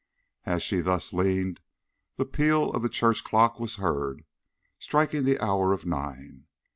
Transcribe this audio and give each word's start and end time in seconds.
As 0.47 0.63
she 0.63 0.81
thus 0.81 1.13
leaned, 1.13 1.59
the 2.15 2.25
peal 2.25 2.71
of 2.71 2.81
the 2.81 2.89
church 2.89 3.23
clock 3.23 3.59
was 3.59 3.75
heard, 3.75 4.25
striking 4.79 5.25
the 5.25 5.37
hour 5.39 5.73
of 5.73 5.85
nine. 5.85 6.45